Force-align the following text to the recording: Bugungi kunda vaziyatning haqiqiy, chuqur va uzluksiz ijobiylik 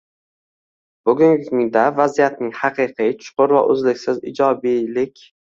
Bugungi 1.09 1.43
kunda 1.49 1.83
vaziyatning 2.01 2.55
haqiqiy, 2.63 3.15
chuqur 3.27 3.55
va 3.59 3.63
uzluksiz 3.75 4.27
ijobiylik 4.33 5.27